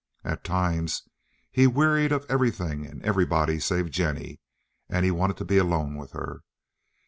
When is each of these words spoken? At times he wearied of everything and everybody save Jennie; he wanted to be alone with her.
At 0.23 0.43
times 0.43 1.03
he 1.51 1.67
wearied 1.67 2.11
of 2.11 2.25
everything 2.27 2.87
and 2.87 3.03
everybody 3.05 3.59
save 3.59 3.91
Jennie; 3.91 4.39
he 4.91 5.11
wanted 5.11 5.37
to 5.37 5.45
be 5.45 5.59
alone 5.59 5.95
with 5.95 6.13
her. 6.13 6.41